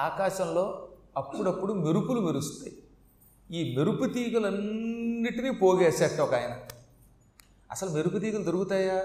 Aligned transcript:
ఆకాశంలో 0.00 0.88
అప్పుడప్పుడు 1.16 1.72
మెరుపులు 1.72 2.20
మెరుస్తాయి. 2.20 2.76
ఈ 3.58 3.76
మెరుపు 3.76 4.04
తీగలన్నిటినీ 4.04 5.50
పోగేసేట 5.50 6.20
ఒక 6.20 6.34
ఆయన. 6.34 6.50
అసలు 7.70 7.90
మెరుపు 7.90 8.18
తీగలు 8.18 8.44
దొరుకుతాయా? 8.44 9.04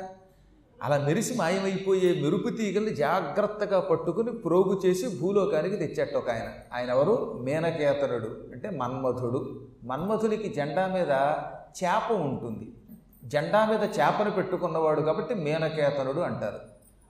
అలా 0.84 0.98
మెరిసి 0.98 1.38
మాయమైపోయే 1.38 2.22
మెరుపు 2.22 2.50
తీగల్ని 2.50 2.96
జాగ్రత్తగా 2.96 3.80
పట్టుకుని 3.80 4.32
ప్రోగు 4.32 4.82
చేసి 4.86 5.20
భూలోకానికి 5.20 5.76
తెచ్చేట 5.76 6.16
ఒక 6.16 6.30
ఆయన. 6.30 6.52
ఆయన 6.74 6.90
ఎవరు? 6.90 7.40
మేనకేతనుడు 7.44 8.44
అంటే 8.54 8.70
మన్మధుడు. 8.70 9.68
మన్మధునికి 9.84 10.50
జెండా 10.50 10.88
మీద 10.88 11.10
చేప 11.84 12.12
ఉంటుంది. 12.12 12.74
జెండా 13.26 13.66
మీద 13.66 13.84
చేపను 13.84 14.32
పెట్టుకున్నవాడు 14.32 15.02
కాబట్టి 15.02 15.36
మేనకేతనుడు 15.36 16.20
అంటారు. 16.20 16.60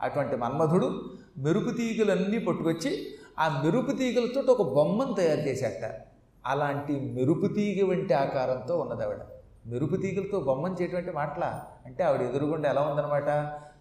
అటువంటి 0.02 0.36
మన్మధుడు 0.36 1.18
మెరుపు 1.38 1.70
తీగలన్నీ 1.70 2.40
పట్టుకొచ్చి 2.40 3.16
ఆ 3.40 3.62
మెరుపు 3.64 3.92
తీగలతో 3.92 4.54
ఒక 4.54 4.62
బొమ్మను 4.62 5.14
తయారు 5.14 5.40
చేసేట 5.40 6.02
అలాంటి 6.46 7.00
మెరుపు 7.00 7.48
తీగ 7.48 7.90
వంటి 7.90 8.14
ఆకారంతో 8.14 8.80
ఉన్నది 8.80 9.04
ఆవిడ. 9.04 9.18
మెరుపు 9.66 9.96
తీగలతో 9.96 10.40
బొమ్మను 10.40 10.76
చేయటువంటి 10.82 11.12
మాటల? 11.12 11.64
అంటే 11.86 12.04
ఆవిడ 12.04 12.22
ఎదురుగుండా 12.22 12.70
ఎలా 12.70 12.82
ఉందన్నమాట? 12.82 13.30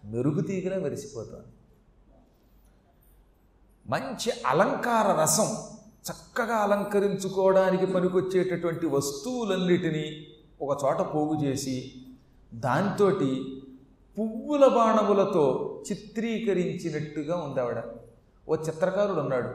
మెరుపు 0.05 0.41
తీగలే 0.41 0.77
మెరిసిపోతుంది. 0.77 1.47
మంచి 3.87 4.31
అలంకార 4.45 5.21
రసం 5.21 5.47
చక్కగా 6.11 6.55
అలంకరించుకోవడానికి 6.55 7.85
పనికొచ్చేటటువంటి 7.85 8.85
వస్తువులన్నిటినీ 8.85 10.27
ఒక 10.61 10.77
చోట 10.85 10.97
పోగు 10.97 11.43
చేసి 11.43 11.93
దాంతో 12.53 13.09
పువ్వుల 14.19 14.67
బాణములతో 14.67 15.75
చిత్రీకరించినట్టుగా 15.91 17.37
ఉంది 17.37 17.59
ఆవిడ. 17.59 17.83
ఓ 18.49 18.55
చిత్రకారుడు 18.55 19.19
ఉన్నాడు. 19.19 19.49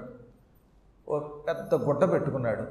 ఓ 1.11 1.19
పెద్ద 1.19 1.75
గుడ్డ 1.75 2.13
పెట్టుకున్నాడు. 2.13 2.67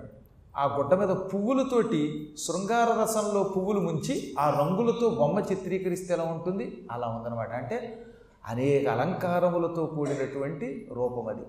ఆ 0.58 0.76
గుడ్డ 0.78 0.94
మీద 0.94 1.09
పువ్వులతోటి 1.09 2.34
శృంగార 2.38 3.02
రసంలో 3.02 3.44
పువ్వులు 3.44 3.80
ముంచి 3.80 4.36
ఆ 4.39 4.50
రంగులతో 4.50 5.09
బొమ్మ 5.09 5.39
చిత్రీకరిస్తే 5.39 6.14
ఎలా 6.14 6.23
ఉంటుంది? 6.23 6.88
అలా 6.92 7.08
ఉందన్నమాట. 7.08 7.52
అంటే 7.52 8.06
అనేక 8.45 8.88
అలంకారములతో 8.88 9.86
కూడినటువంటి 9.86 10.89
రూపం 10.94 11.28
అది. 11.28 11.42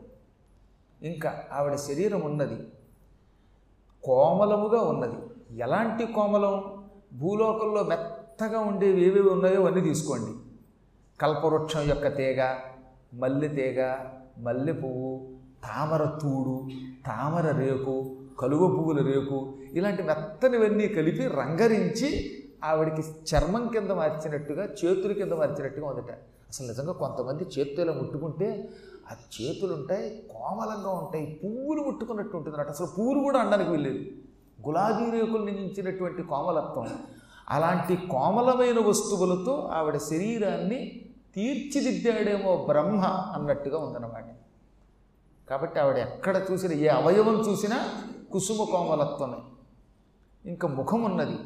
ఇంకా 1.08 1.42
ఆవిడ 1.52 1.74
శరీరం 1.74 2.20
ఉన్నది. 2.20 2.68
కోమలముగా 4.04 4.80
ఉన్నది. 4.80 5.16
ఎలాంటి 5.62 6.06
కోమలం? 6.12 6.84
భూలోకంలో 7.12 7.82
మెత్తగా 7.82 8.60
ఉండేవి 8.60 9.06
ఏవేవి 9.06 9.30
ఉన్నాయో 9.30 9.66
అన్నీ 9.66 9.80
తీసుకోండి. 9.80 10.38
కల్పవృక్షం 11.20 11.80
యొక్క 11.80 12.16
తీగ 12.16 12.54
మల్లె 13.14 13.48
తీగ 13.48 13.94
మల్లె 14.40 14.72
పువ్వు 14.72 15.10
తామర 15.64 16.04
తూడు 16.22 16.68
తామర 17.06 17.46
రేకు 17.50 18.16
కలువ 18.40 18.66
పువ్వుల 18.66 19.00
రేకు 19.02 19.54
ఇలాంటి 19.72 20.02
మెత్తనివన్నీ 20.02 20.88
కలిపి 20.88 21.26
రంగరించి 21.26 22.30
ఆవిడికి 22.64 23.02
చర్మం 23.30 23.66
కింద 23.66 23.90
మార్చినట్టుగా 23.90 24.64
చేతుల 24.64 25.12
కింద 25.12 25.32
మార్చినట్టుగా 25.32 25.86
ఉందట. 25.88 26.10
అసలు 26.50 26.66
నిజంగా 26.66 26.92
కొంతమంది 26.92 27.44
చేతులు 27.44 27.92
ముట్టుకుంటే 27.92 28.68
ఆ 29.10 29.14
చేతులు 29.36 29.72
ఉంటాయి 29.74 30.26
కోమలంగా 30.30 30.90
ఉంటాయి 30.90 31.40
పువ్వులు 31.44 31.82
ముట్టుకున్నట్టు 31.82 32.36
ఉంటుందన్నట్టు 32.36 32.72
అసలు 32.72 32.86
పువ్వులు 32.86 33.20
కూడా 33.20 33.38
అనడానికి 33.40 33.70
వెళ్ళేది 33.70 34.02
గులాబీ 34.66 35.10
రేకుల్ని 35.10 35.52
మించినటువంటి 35.52 36.22
కోమలత్వం. 36.22 36.88
అలాంటి 37.48 37.96
కోమలమైన 37.96 38.78
వస్తువులతో 38.88 39.70
ఆవిడ 39.72 39.96
శరీరాన్ని 39.96 40.80
తీర్చిదిద్దాడేమో 41.34 42.64
బ్రహ్మ 42.68 43.00
అన్నట్టుగా 43.04 43.78
ఉందన్నమాట. 43.78 44.24
కాబట్టి 45.50 45.80
ఆవిడ 45.80 45.96
ఎక్కడ 45.96 46.42
చూసినా 46.52 46.74
ఏ 46.74 46.88
అవయవం 46.88 47.40
చూసినా 47.40 48.02
కుసుమ 48.32 48.56
కోమలత్వమే. 48.56 49.38
ఇంకా 50.50 50.68
ముఖం 50.68 51.02
ఉన్నది. 51.02 51.38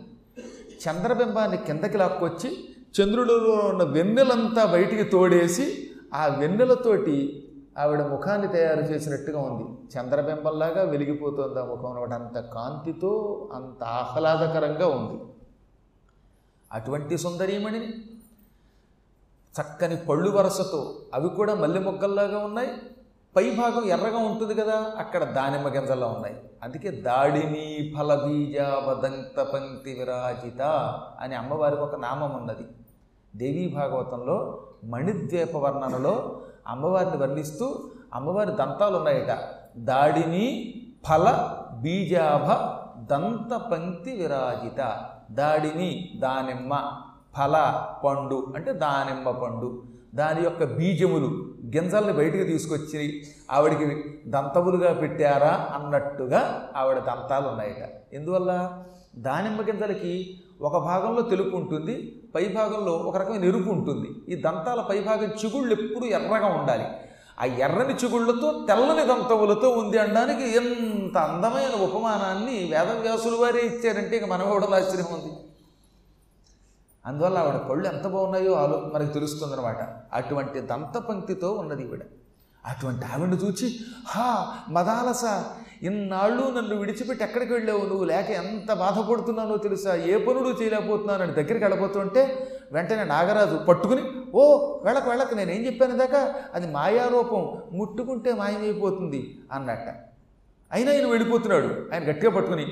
చంద్రబింబాన్ని 0.89 1.56
కిందకి 1.56 1.99
లాక్కొచ్చి 1.99 2.69
చంద్రుడిలో 3.00 3.55
ఉన్న 3.55 3.83
వెన్నెలంతా 3.83 4.65
బయటికి 4.65 5.05
తోడేసి 5.05 5.91
ఆ 6.15 6.27
వెన్నెలతోటి 6.27 7.41
ఆవిడ 7.78 8.03
ముఖాన్ని 8.03 8.49
తయారు 8.49 8.81
చేసినట్టుగా 8.81 9.41
ఉంది. 9.41 9.99
చంద్రబింబంలాగా 9.99 10.83
వెలిగిపోతుంది 10.83 11.61
ఆ 11.61 11.65
ముఖం 11.65 11.87
అనమాట 11.87 12.12
అంత 12.12 12.41
కాంతితో 12.41 13.12
అంత 13.55 13.84
ఆహ్లాదకరంగా 13.84 14.87
ఉంది. 14.87 15.23
అటువంటి 16.73 17.19
సుందరీమణిని 17.19 17.94
చక్కని 19.60 19.97
పళ్ళు 19.97 20.31
వరసతో 20.31 20.97
అవి 21.15 21.28
కూడా 21.28 21.54
మల్లె 21.54 21.81
మొగ్గల్లాగా 21.81 22.38
ఉన్నాయి. 22.38 22.69
పై 23.37 23.50
భాగం 23.50 23.84
ఎర్రగా 23.84 24.19
ఉంటుంది 24.19 24.54
కదా 24.54 24.92
అక్కడ 24.98 25.25
దానిమ్మ 25.25 25.69
గింజల్లో 25.69 26.09
ఉన్నాయి. 26.09 26.37
అందుకే 26.62 26.91
దాడిని 26.91 27.94
ఫలబీజావదంత 27.98 29.41
పంక్తి 29.41 29.97
విరాజిత 29.98 30.62
అని 31.20 31.34
అమ్మవారికి 31.34 31.82
ఒక 31.82 31.94
నామం 31.94 32.34
ఉన్నది. 32.37 32.66
దేవీ 33.37 33.75
భాగవతంలో 33.76 34.66
మణిద్వీప 34.84 35.56
వర్ణనలో 35.56 36.41
అమ్మవారిని 36.66 37.16
వర్ణిస్తూ 37.16 37.91
అమ్మవారి 38.14 38.50
దంతాలు 38.50 38.97
ఉన్నాయట. 38.97 39.38
దాడిని 39.76 40.75
ఫల 41.09 41.56
బీజాభ 41.72 42.47
దంత 43.12 43.56
పంక్తి 43.56 44.16
విరాజిత. 44.16 45.09
దాడిని 45.31 46.12
దానిమ్మ. 46.16 46.93
ఫల 47.37 47.84
పండు 48.05 48.53
అంటే 48.56 48.72
దానిమ్మ 48.72 49.31
పండు. 49.31 49.83
దాని 50.15 50.45
యొక్క 50.45 50.65
బీజములు 50.65 51.28
గింజల్ని 51.77 52.12
బయటికి 52.12 52.45
తీసుకొచ్చి 52.45 53.22
ఆవిడికి 53.50 53.87
దంతములుగా 54.27 54.93
పెట్టారా 54.93 55.69
అన్నట్టుగా 55.75 56.71
ఆవిడ 56.77 56.99
దంతాలు 56.99 57.49
ఉన్నాయట 57.49 57.89
ఎందువల్ల? 58.15 58.83
దానిమ్మ 59.17 59.62
గింజలకి 59.62 60.41
ఒక 60.61 60.77
భాగంలో 60.78 61.23
తెలుపు 61.23 61.56
ఉంటుంది 61.56 61.94
పై 62.34 62.44
భాగంలో 62.49 62.93
ఒక 62.93 63.17
రకమైన 63.17 63.44
ఎరుపు 63.44 63.71
ఉంటుంది. 63.71 64.09
ఈ 64.28 64.43
దంతాల 64.43 64.81
పై 64.81 65.00
భాగం 65.00 65.25
చిగుళ్ళు 65.25 65.73
ఎప్పుడు 65.73 66.05
ఎర్రగా 66.05 66.47
ఉండాలి. 66.47 66.87
ఆ 67.41 67.44
ఎర్రని 67.44 67.94
చిగుళ్ళతో 67.94 68.65
తెల్లని 68.69 69.05
దంతములతో 69.06 69.69
ఉంది 69.69 69.99
అనడానికి 69.99 70.56
ఎంత 70.56 71.19
అందమైన 71.19 71.75
ఉపమానాన్ని 71.83 72.56
వేదవ్యాసులు 72.73 73.37
వారే 73.37 73.61
ఇచ్చారంటే 73.61 74.17
ఇక 74.17 74.25
మన 74.25 74.43
కూడా 74.43 74.77
ఆశ్చర్యం 74.77 75.11
ఉంది. 75.12 75.33
అందువల్ల 77.06 77.38
ఆవిడ 77.38 77.54
పళ్ళు 77.54 77.88
ఎంత 77.88 78.06
బాగున్నాయో 78.06 78.53
ఆలో 78.53 78.91
మనకు 78.94 79.12
తెలుస్తుందన్నమాట. 79.12 79.76
అటువంటి 80.12 80.60
దంత 80.60 80.98
పంక్తితో 80.98 81.53
ఉన్నది 81.53 81.82
ఈవిడ. 81.82 82.00
అటువంటి 82.66 83.04
ఆవిడని 83.04 83.37
చూచి 83.37 83.76
హా 84.09 84.48
మదాలస 84.69 85.25
ఇన్నాళ్ళు 85.82 86.50
నన్ను 86.50 86.76
విడిచిపెట్టి 86.76 87.25
ఎక్కడికి 87.25 87.53
వెళ్ళావు? 87.53 87.87
నువ్వు 87.87 88.04
లేక 88.04 88.31
ఎంత 88.31 88.72
బాధపడుతున్నానో 88.72 89.56
తెలుసా? 89.56 89.94
ఏ 89.94 90.25
పనుడు 90.25 90.48
చేయలేకపోతున్నాను 90.48 91.22
అని 91.22 91.32
దగ్గరికి 91.32 91.64
వెళ్ళబోతుంటే 91.64 92.48
వెంటనే 92.72 93.04
నాగరాజు 93.04 93.56
పట్టుకుని 93.56 94.03
ఓ 94.34 94.56
వెళ్ళక 94.84 95.09
వెళ్ళక 95.09 95.34
నేనేం 95.34 95.66
చెప్పాను 95.66 95.97
దాకా? 95.97 96.34
అది 96.54 96.72
మాయారూపం. 96.72 97.62
ముట్టుకుంటే 97.72 98.34
మాయమైపోతుంది 98.34 99.38
అన్నట్ట. 99.53 99.88
అయినా 100.72 100.93
ఆయన 100.93 101.06
వెళ్ళిపోతున్నాడు. 101.06 101.87
ఆయన 101.93 102.10
గట్టిగా 102.10 102.31
పట్టుకుని 102.31 102.66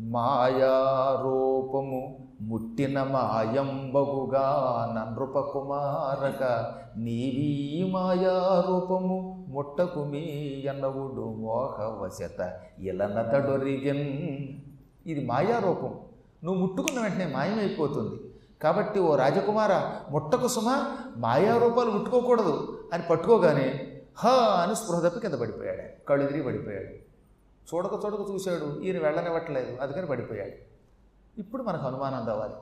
మాయారూపము 0.00 2.18
ముట్టిన 2.40 3.02
మాయంబగుగా 3.02 4.94
నృపకుమారక 4.98 6.72
నీవీ 6.96 7.90
మాయారూపము 7.90 9.46
ముట్టకుమీ 9.48 10.62
ఎన్నవుడు 10.64 11.34
మోహవశత. 11.38 12.60
ఇలనతడొరిగిన్. 12.78 14.38
ఇది 15.10 15.26
మాయారూపం. 15.26 15.94
నువ్వు 16.44 16.60
ముట్టుకున్న 16.60 17.00
వెంటనే 17.00 17.26
మాయమైపోతుంది. 17.26 18.20
కాబట్టి 18.62 19.00
ఓ 19.00 19.16
రాజకుమార 19.16 19.90
ముట్టకు 20.10 20.48
సుమ 20.48 20.84
మాయారూపాలు 21.16 21.90
ముట్టుకోకూడదు 21.90 22.78
అని 22.92 23.02
పట్టుకోగానే 23.10 23.88
హా 24.16 24.30
అని 24.30 24.76
స్పృహ 24.76 25.08
తప్పి 25.08 25.20
కింద 25.20 25.34
పడిపోయాడు. 25.34 26.06
కళ్ళు 26.06 26.26
తిరిగి 26.26 26.44
పడిపోయాడు. 26.44 27.11
చూడక 27.68 28.00
చూడక 28.04 28.30
చూశాడు. 28.30 28.80
ఈయన 28.80 28.98
వెళ్ళనివ్వట్లేదు. 28.98 29.76
అందుకని 29.80 30.06
పడిపోయాడు. 30.06 30.72
ఇప్పుడు 31.40 31.62
మనకు 31.62 31.86
అనుమానం 31.86 32.26
రావాలి 32.26 32.54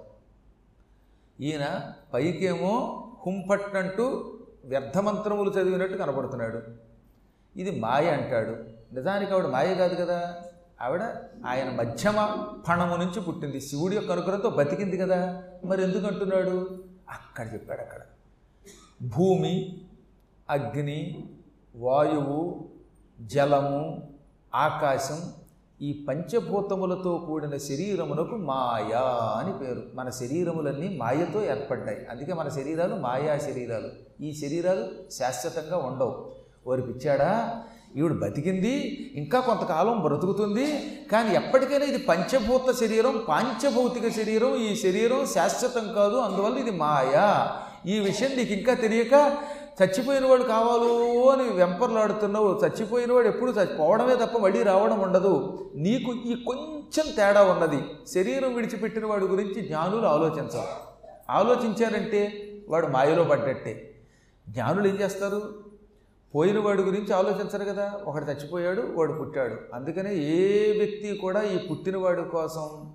ఈయన 1.47 1.93
పైకేమో 2.15 3.07
హుంపట్నంటూ 3.27 4.39
వ్యర్థమంత్రములు 4.65 5.51
చదివినట్టు 5.51 5.97
కనపడుతున్నాడు. 5.97 6.63
ఇది 7.57 7.81
మాయ 7.81 8.11
అంటాడు. 8.11 8.57
నిజానికి 8.95 9.33
ఆవిడ 9.33 9.47
మాయ 9.47 9.75
కాదు 9.75 9.95
కదా. 9.95 10.43
ఆవిడ 10.83 11.03
ఆయన 11.47 11.71
మధ్యమ 11.71 12.47
ఫణము 12.69 12.97
నుంచి 12.97 13.21
పుట్టింది. 13.21 13.61
శివుడి 13.61 13.97
యొక్క 13.97 14.11
అనుగ్రహంతో 14.11 14.51
బతికింది 14.51 14.97
కదా. 14.99 15.43
మరి 15.65 15.83
ఎందుకు 15.83 16.07
అంటున్నాడు? 16.07 16.85
అక్కడ 17.11 17.55
చెప్పాడు 17.55 17.81
అక్కడ. 17.81 18.01
భూమి 19.03 19.81
అగ్ని 20.51 21.29
వాయువు 21.77 22.69
జలము 23.21 24.10
ఆకాశం 24.55 25.21
ఈ 25.83 26.07
పంచభూతములతో 26.09 27.25
కూడిన 27.27 27.57
శరీరమునకు 27.57 28.37
మాయా 28.37 29.01
అని 29.41 29.59
పేరు. 29.59 29.83
మన 29.95 30.11
శరీరములన్నీ 30.11 30.97
మాయతో 30.97 31.45
ఏర్పడ్డాయి. 31.45 32.07
అందుకే 32.11 32.33
మన 32.33 32.49
శరీరాలు 32.49 32.95
మాయా 32.95 33.39
శరీరాలు. 33.39 33.89
ఈ 34.21 34.33
శరీరాలు 34.33 35.13
శాశ్వతంగా 35.13 35.77
ఉండవు. 35.77 36.31
వారి 36.67 36.83
పిచ్చాడా 36.83 37.63
ఈవిడ 37.97 38.13
బతికింది 38.13 39.13
ఇంకా 39.15 39.41
కొంతకాలం 39.41 40.01
బ్రతుకుతుంది 40.01 40.83
కానీ 41.13 41.35
ఎప్పటికైనా 41.35 41.85
ఇది 41.85 41.99
పంచభూత 41.99 42.75
శరీరం 42.81 43.25
పాంచభౌతిక 43.29 44.09
శరీరం 44.09 44.57
ఈ 44.57 44.77
శరీరం 44.77 45.27
శాశ్వతం 45.27 45.93
కాదు 45.93 46.17
అందువల్ల 46.17 46.59
ఇది 46.59 46.71
మాయా. 46.71 47.57
ఈ 47.87 47.99
విషయం 47.99 48.31
నీకు 48.37 48.53
ఇంకా 48.53 48.75
తెలియక 48.75 49.37
చచ్చిపోయిన 49.83 50.27
వాడు 50.27 50.43
కావాలో 50.43 51.29
అని 51.31 51.51
వెంపర్లాడుతున్నావు 51.51 52.61
చచ్చిపోయిన 52.67 53.13
వాడు 53.13 53.29
ఎప్పుడు 53.29 53.51
చచ్చిపోవడమే 53.51 54.17
తప్ప 54.17 54.39
మళ్ళీ 54.39 54.63
రావడం 54.63 55.01
ఉండదు. 55.01 55.59
నీకు 55.75 56.13
ఈ 56.13 56.45
కొంచెం 56.45 57.15
తేడా 57.17 57.43
ఉన్నది. 57.43 57.85
శరీరం 58.07 58.55
విడిచిపెట్టిన 58.55 59.07
వాడి 59.07 59.25
గురించి 59.25 59.61
జ్ఞానులు 59.61 60.07
ఆలోచించాలి. 60.07 60.69
ఆలోచించారంటే 61.31 62.47
వాడు 62.69 62.87
మాయలో 62.87 63.25
పడ్డట్టే. 63.25 64.01
జ్ఞానులు 64.49 64.89
ఏం 64.89 64.95
చేస్తారు? 64.95 65.43
పోయిన 66.35 66.61
వాడి 66.61 66.83
గురించి 66.83 67.15
ఆలోచించరు 67.15 67.65
కదా. 67.65 67.93
ఒకడు 68.05 68.25
చచ్చిపోయాడు 68.25 68.83
వాడు 68.95 69.13
పుట్టాడు. 69.13 69.57
అందుకనే 69.75 70.15
ఏ 70.15 70.79
వ్యక్తి 70.79 71.19
కూడా 71.23 71.43
ఈ 71.43 71.59
పుట్టినవాడి 71.59 72.23
కోసం 72.23 72.95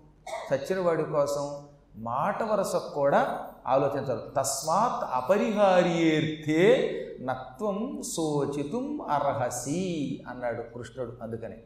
చచ్చిన 0.54 0.80
వాడి 0.80 1.04
కోసం 1.04 1.66
మాట 1.98 2.44
వరసకు 2.44 2.94
కూడా 2.94 3.42
ఆలోచించరు. 3.68 4.32
తస్మాత్ 4.38 5.10
అపరిహార్యేర్థే 5.14 6.92
నత్వం 7.22 8.02
శోచితుం 8.16 9.02
అర్హసి 9.02 10.24
అన్నాడు 10.30 10.62
కృష్ణుడు 10.62 11.14
అందుకని. 11.22 11.58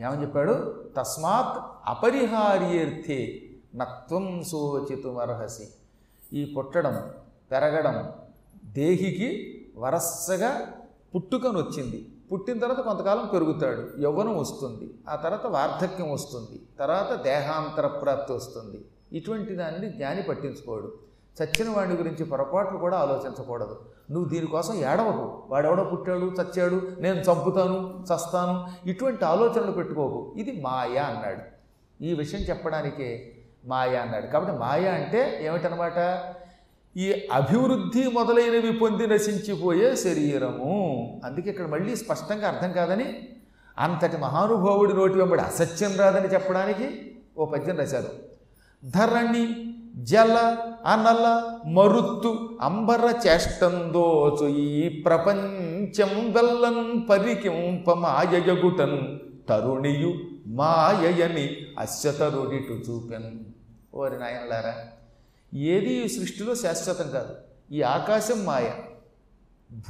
ఏమని 0.00 0.22
చెప్పాడు? 0.22 0.84
తస్మాత్ 0.96 1.64
అపరిహార్యేర్థే 1.86 3.42
నత్వం 3.74 4.44
శోచితుం 4.44 5.18
అర్హసి. 5.18 5.68
ఈ 6.32 6.54
పుట్టడం 6.54 7.10
పెరగడం 7.50 8.12
దేహికి 8.64 9.52
వరసగా 9.76 10.72
పుట్టుకను 11.14 11.58
వచ్చింది 11.58 12.08
పుట్టిన 12.32 12.58
తర్వాత 12.58 12.80
కొంతకాలం 12.80 13.30
పెరుగుతాడు. 13.32 14.00
యవ్వనం 14.00 14.38
వస్తుంది. 14.38 14.94
ఆ 15.08 15.16
తర్వాత 15.16 15.46
వార్ధక్యం 15.46 16.12
వస్తుంది. 16.12 16.62
తర్వాత 16.78 17.22
దేహాంతర 17.22 17.86
ప్రాప్తి 17.86 18.32
వస్తుంది. 18.32 18.84
ఇటువంటి 19.12 19.56
దానిని 19.56 19.88
జ్ఞాని 19.92 20.22
పట్టించుకోడు. 20.22 20.92
చచ్చిన 21.42 21.70
వాడి 21.70 21.94
గురించి 21.94 22.24
పొరపాట్లు 22.24 22.78
కూడా 22.78 22.98
ఆలోచించకూడదు. 22.98 23.80
నువ్వు 24.10 24.28
దీనికోసం 24.28 24.74
ఏడవకు. 24.74 25.42
వాడెవడో 25.48 25.84
పుట్టాడు 25.84 26.32
చచ్చాడు 26.42 26.92
నేను 26.98 27.16
చంపుతాను 27.16 28.04
చస్తాను 28.04 28.88
ఇటువంటి 28.88 29.24
ఆలోచనలు 29.24 29.72
పెట్టుకోకు. 29.72 30.34
ఇది 30.36 30.60
మాయ 30.60 30.98
అన్నాడు. 30.98 31.40
ఈ 32.04 32.14
విషయం 32.14 32.40
చెప్పడానికే 32.40 33.32
మాయ 33.66 33.96
అన్నాడు. 33.96 34.26
కాబట్టి 34.26 34.54
మాయ 34.54 34.88
అంటే 34.88 35.46
ఏమిటనమాట 35.46 36.24
ఈ 36.96 37.28
అభివృద్ధి 37.32 38.10
మొదలైనవి 38.10 38.72
పొంది 38.72 39.06
నశించిపోయే 39.06 39.96
శరీరము. 39.96 41.20
అందుకే 41.24 41.50
ఇక్కడ 41.50 41.66
మళ్ళీ 41.66 41.96
స్పష్టంగా 41.96 42.48
అర్థం 42.48 42.72
కాదని 42.72 43.28
అంతటి 43.78 44.16
మహానుభావుడి 44.16 44.92
నోటి 44.92 45.12
వెంబడి 45.12 45.40
అసత్యం 45.40 45.96
రాదని 45.96 46.26
చెప్పడానికి 46.26 47.16
ఓ 47.38 47.44
పద్యం 47.44 47.76
రాశారు. 47.76 48.25
ధరణి 48.84 49.72
జల 49.96 50.56
అనల 50.86 51.58
మరుత్తు 51.66 52.58
అంబర 52.60 53.14
చేష్టందోచు 53.26 54.48
ఈ 54.48 55.02
ప్రపంచం 55.02 56.32
వెల్లన్ 56.32 57.08
పరికింప 57.10 57.90
మాయయగుటన్ 57.92 59.18
తరుణియు 59.48 60.14
మాయయని 60.46 61.56
అశ్వతరుడిటు 61.78 62.72
చూపెన్. 62.72 63.40
ఓరి 63.94 64.18
నాయనలారా 64.18 64.74
ఏది 65.54 65.92
ఈ 66.04 66.08
సృష్టిలో 66.08 66.54
శాశ్వతం 66.54 67.10
కాదు. 67.10 67.34
ఈ 67.72 67.82
ఆకాశం 67.82 68.44
మాయ 68.44 68.70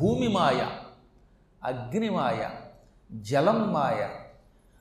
భూమి 0.01 0.29
మాయ 0.29 0.67
అగ్ని 1.65 2.11
మాయ 2.11 2.49
జలం 3.13 3.73
మాయ 3.73 4.09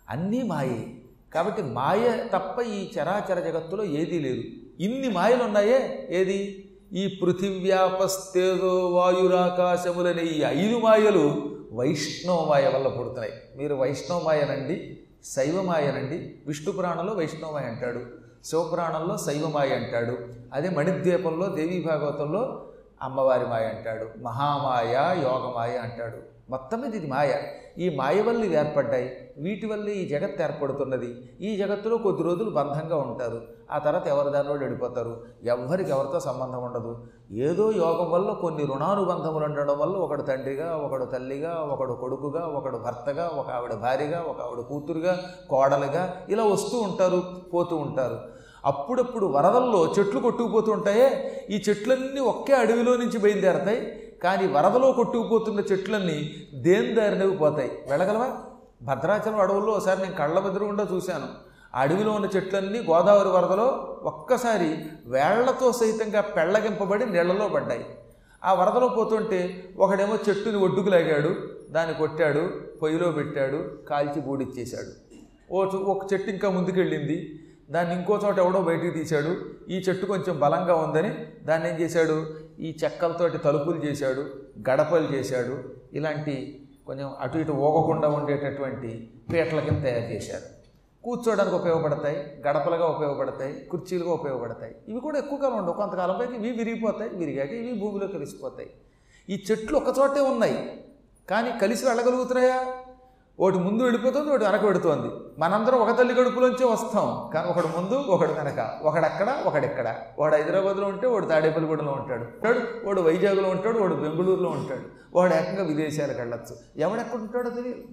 అన్నీ 0.09 0.41
మాయే. 0.41 0.94
కాబట్టి 1.35 1.61
మాయ 1.61 2.23
తప్ప 2.33 2.61
ఈ 2.61 2.91
చరాచర 2.99 3.39
జగత్తులో 3.39 3.83
ఏదీ 3.83 4.19
లేదు. 4.19 4.43
ఇన్ని 4.79 5.09
మాయలు 5.09 5.43
ఉన్నాయే 5.43 6.07
ఏది? 6.09 6.69
ఈ 6.93 7.19
పృథివ్యాపస్తేజో 7.21 8.89
వాయురాకాశములనే 8.89 10.23
ఈ 10.23 10.41
ఐదు 10.41 10.79
మాయలు 10.79 11.55
వైష్ణవమాయ 11.71 12.71
వల్ల 12.75 12.87
పుడుతున్నాయి. 12.87 13.33
మీరు 13.55 13.75
వైష్ణవమాయనండి 13.75 14.97
శైవమాయనండి. 15.25 16.35
విష్ణు 16.47 16.71
పురాణంలో 16.71 17.13
వైష్ణవమాయ 17.13 17.63
అంటాడు. 17.63 18.01
శివపురాణంలో 18.45 19.17
శైవమాయ 19.17 19.69
అంటాడు. 19.69 20.17
అదే 20.53 20.69
మణిద్వీపంలో 20.69 21.47
దేవీ 21.47 21.83
భాగవతంలో 21.87 22.65
అమ్మవారి 23.01 23.45
మాయ 23.45 23.65
అంటాడు. 23.65 24.23
మహామాయ 24.23 24.93
యోగమాయ 25.23 25.77
అంటాడు. 25.77 26.34
మొత్తం 26.49 26.81
మీద 26.81 26.95
ఇది 26.95 27.07
మాయ. 27.07 27.33
ఈ 27.77 27.95
మాయ 27.95 28.21
వల్ల 28.21 28.43
ఇవి 28.43 28.55
ఏర్పడ్డాయి. 28.55 29.17
వీటి 29.37 29.65
వల్ల 29.65 29.89
ఈ 29.89 30.09
జగత్ 30.09 30.41
ఏర్పడుతున్నది. 30.41 31.29
ఈ 31.41 31.57
జగత్తులో 31.57 31.97
కొద్ది 31.97 32.23
రోజులు 32.23 32.49
బంధంగా 32.49 32.97
ఉంటారు. 32.97 33.41
ఆ 33.71 33.77
తర్వాత 33.77 34.07
ఎవరి 34.07 34.29
దానిలో 34.31 34.53
వెళ్ళిపోతారు? 34.53 35.23
ఎవరికి 35.43 35.89
ఎవరితో 35.89 36.19
సంబంధం 36.19 36.63
ఉండదు. 36.63 37.07
ఏదో 37.31 37.71
యోగం 37.71 38.11
వల్ల 38.11 38.33
కొన్ని 38.33 38.65
రుణానుబంధములు 38.65 39.45
ఉండడం 39.45 39.79
వల్ల 39.79 39.95
ఒకడు 39.95 40.21
తండ్రిగా 40.21 40.75
ఒకడు 40.75 41.05
తల్లిగా 41.05 41.53
ఒకడు 41.53 41.93
కొడుకుగా 41.93 42.45
ఒకడు 42.45 42.77
భర్తగా 42.77 43.31
ఒక 43.35 43.49
ఆవిడ 43.49 43.73
భార్యగా 43.73 44.21
ఒక 44.21 44.41
ఆవిడ 44.41 44.59
కూతురుగా 44.59 45.19
కోడలుగా 45.49 46.25
ఇలా 46.29 46.43
వస్తూ 46.43 46.77
ఉంటారు 46.77 47.23
పోతూ 47.53 47.75
ఉంటారు. 47.75 48.19
అప్పుడప్పుడు 48.65 49.25
వరదల్లో 49.25 49.93
చెట్లు 49.99 50.19
కొట్టుకుపోతూ 50.19 50.71
ఉంటాయే. 50.71 51.07
ఈ 51.49 51.63
చెట్లన్నీ 51.69 52.19
ఒకే 52.19 52.53
అడవిలో 52.53 52.97
నుంచి 52.97 53.17
బయలుదేరతాయి. 53.19 54.04
కానీ 54.23 54.47
వరదలో 54.47 54.91
కొట్టుకుపోతున్న 54.91 55.59
చెట్లన్నీ 55.59 56.47
దేని 56.53 56.93
దారినవి 56.93 57.37
పోతాయి? 57.37 57.71
వెళ్ళగలవా? 57.89 58.37
భద్రాచలం 58.81 59.39
అడవుల్లో 59.39 59.71
ఒకసారి 59.71 60.01
నేను 60.01 60.13
కళ్ళ 60.13 60.39
ఎదురుగుండా 60.39 60.87
చూశాను. 60.93 61.27
అడవిలో 61.75 62.11
ఉన్న 62.11 62.29
చెట్లన్నీ 62.35 62.79
గోదావరి 62.79 63.29
వరదలో 63.29 63.97
ఒక్కసారి 64.03 64.77
వేళ్ళతో 65.05 65.71
సహితంగా 65.71 66.21
పెళ్ళగింపబడి 66.21 67.05
నీళ్ళలో 67.05 67.47
పడ్డాయి. 67.47 67.85
ఆ 68.43 68.53
వరదలో 68.53 68.87
పోతుంటే 68.87 69.69
ఒకడేమో 69.77 70.17
చెట్టుని 70.29 70.57
ఒడ్డుకు 70.57 70.89
లాగాడు 70.89 71.35
దాన్ని 71.69 71.95
కొట్టాడు 71.95 72.51
పొయ్యిలో 72.81 73.11
పెట్టాడు 73.11 73.87
కాల్చి 73.89 74.21
బూడిచ్చేశాడు. 74.21 75.15
ఓ 75.53 75.65
ఒక 75.65 76.13
చెట్టు 76.13 76.29
ఇంకా 76.29 76.49
ముందుకెళ్ళింది. 76.49 77.39
దాన్ని 77.69 77.95
ఇంకో 77.95 78.19
చోట 78.25 78.39
ఎవడో 78.39 78.61
బయటికి 78.61 78.91
తీశాడు. 78.91 79.35
ఈ 79.69 79.77
చెట్టు 79.77 80.05
కొంచెం 80.05 80.39
బలంగా 80.39 80.75
ఉందని 80.75 81.15
దాన్ని 81.43 81.69
ఏం 81.69 81.79
చేశాడు? 81.79 82.44
ఈ 82.59 82.77
చెక్కలతోటి 82.83 83.37
తలుపులు 83.37 83.85
చేశాడు 83.85 84.21
గడపలు 84.69 85.15
చేశాడు 85.15 85.63
ఇలాంటి 85.93 86.61
కొంచెం 86.87 87.13
అటు 87.19 87.37
ఇటు 87.37 87.51
ఊగకుండా 87.51 88.07
ఉండేటటువంటి 88.07 89.11
పీటల 89.33 89.59
కింద 89.59 89.83
తయారు 89.83 90.13
చేశారు. 90.13 90.55
కూర్చోడానికి 91.03 91.55
ఉపయోగపడతాయి 91.55 92.41
గడపలుగా 92.47 92.85
ఉపయోగపడతాయి 92.85 93.53
కుర్చీలుగా 93.71 94.11
ఉపయోగపడతాయి. 94.11 94.75
ఇవి 94.87 94.99
కూడా 94.99 95.17
ఎక్కువ 95.17 95.39
కాలం 95.39 95.57
ఉండవు. 95.57 95.73
కొంతకాలం 95.73 96.15
పైకి 96.19 96.35
ఇవి 96.35 96.51
విరిగిపోతాయి 96.51 97.09
విరిగాక 97.15 97.51
ఇవి 97.51 97.79
భూమిలో 97.79 98.07
కలిసిపోతాయి. 98.07 98.69
ఈ 99.29 99.43
చెట్లు 99.51 99.77
ఒకచోటే 99.77 100.19
ఉన్నాయి. 100.19 100.83
కానీ 101.29 101.59
కలిసి 101.61 101.85
వెళ్ళగలుగుతున్నాయా? 101.85 102.73
ఒకటి 103.39 103.57
ముందు 103.57 103.83
వెళ్ళిపోతుంది 103.83 104.29
ఒకటి 104.29 104.45
వెనక 104.45 104.63
పెడుతోంది 104.63 105.39
మనందరం 105.39 105.79
ఒక 105.79 105.97
తల్లి 105.97 106.13
కడుపులోంచే 106.13 106.65
వస్తాం. 106.65 107.29
కానీ 107.33 107.49
ఒకడు 107.49 107.67
ముందు 107.67 107.95
ఒకడు 107.95 108.31
వెనక. 108.31 108.79
ఒకడక్కడ 108.81 109.35
ఒకడెక్కడ 109.45 109.95
వాడు 110.19 110.35
హైదరాబాద్లో 110.35 110.87
ఉంటే 110.87 111.07
వాడు 111.07 111.25
తాడేపల్లిగూడలో 111.25 111.91
ఉంటాడు. 111.91 112.21
ఉంటాడు. 112.21 112.85
వాడు 112.85 113.01
వైజాగ్లో 113.01 113.49
ఉంటాడు 113.49 113.79
వాడు 113.79 113.95
బెంగళూరులో 113.95 114.49
ఉంటాడు. 114.49 114.81
వాడు 115.17 115.33
ఏకంగా 115.33 115.63
విదేశాలకు 115.63 116.19
వెళ్ళొచ్చు. 116.19 116.55
ఎవడెక్కడ 116.77 117.19
ఉంటాడో 117.19 117.49
తెలియదు. 117.49 117.83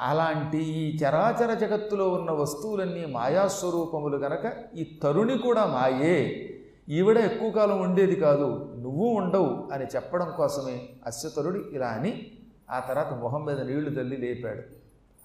అలాంటి 0.00 0.58
ఈ 0.58 0.96
చరాచర 0.96 1.54
జగత్తులో 1.54 2.08
ఉన్న 2.08 2.30
వస్తువులన్నీ 2.30 3.06
మాయాస్వరూపములు 3.06 4.16
గనక 4.16 4.52
ఈ 4.76 5.00
తరుణి 5.02 5.38
కూడా 5.38 5.66
మాయే. 5.66 6.48
ఈవిడ 6.88 7.18
ఎక్కువ 7.18 7.50
కాలం 7.50 7.80
ఉండేది 7.80 8.16
కాదు. 8.16 8.74
నువ్వు 8.78 9.06
ఉండవు 9.06 9.68
అని 9.72 9.84
చెప్పడం 9.84 10.32
కోసమే 10.36 10.88
అశ్వతరుడు 11.06 11.64
ఇలా 11.72 11.86
అని 11.86 12.35
ఆ 12.70 12.80
తర్వాత 12.80 13.12
మొహం 13.12 13.44
మీద 13.44 13.60
నీళ్ళు 13.60 13.90
తల్లి 13.90 14.16
లేపాడు. 14.16 14.62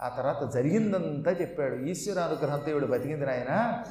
ఆ 0.03 0.09
తర్వాత 0.09 0.53
జరిగిందంతా 0.53 1.31
చెప్పాడు. 1.31 1.75
ఈశ్వరానుగ్రహంతో 1.75 2.71
ఇవిడు 2.71 2.85
బతికింది 2.85 3.25
ఆయన 3.25 3.83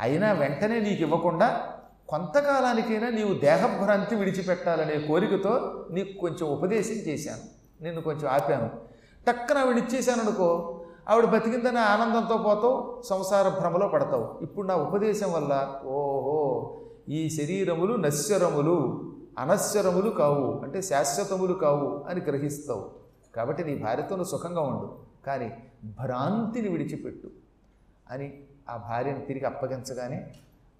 అయినా 0.00 0.32
వెంటనే 0.32 0.80
నీకు 0.80 1.02
ఇవ్వకుండా 1.02 1.60
కొంతకాలానికైనా 2.08 3.08
నీవు 3.08 3.34
దేహభ్రాంతి 3.34 4.14
విడిచిపెట్టాలనే 4.14 4.98
కోరికతో 5.08 5.84
నీకు 5.90 6.20
కొంచెం 6.20 6.48
ఉపదేశం 6.48 6.94
చేశాను. 6.94 7.40
నిన్ను 7.82 8.02
కొంచెం 8.02 8.30
ఆపాను. 8.30 8.70
టక్కన 9.26 9.58
ఆవిడ 9.58 9.76
ఇచ్చేసాను 9.76 10.22
అనుకో 10.22 10.80
ఆవిడ 11.08 11.24
బతికిందని 11.24 11.78
ఆనందంతో 11.78 12.36
పోతావు 12.36 13.02
సంసార 13.02 13.48
భ్రమలో 13.48 13.88
పడతావు. 13.88 14.38
ఇప్పుడు 14.42 14.66
నా 14.66 14.74
ఉపదేశం 14.74 15.32
వల్ల 15.32 15.80
ఓహో 15.84 16.80
ఈ 17.08 17.30
శరీరములు 17.30 17.96
నశ్వరములు. 17.96 19.13
అనశ్వరములు 19.38 20.10
కావు 20.10 20.60
అంటే 20.64 20.82
శాశ్వతములు 20.82 21.52
కావు 21.52 22.04
అని 22.08 22.20
గ్రహిస్తావు. 22.20 22.90
కాబట్టి 23.36 23.64
నీ 23.64 23.76
భార్యతో 23.76 24.24
సుఖంగా 24.24 24.60
ఉండు 24.60 24.98
కానీ 25.26 25.56
భ్రాంతిని 25.84 26.68
విడిచిపెట్టు 26.68 27.30
అని 28.10 28.44
ఆ 28.70 28.76
భార్యను 28.76 29.20
తిరిగి 29.20 29.44
అప్పగించగానే 29.44 30.34